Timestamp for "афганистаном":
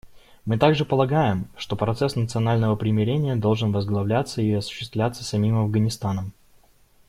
5.59-6.33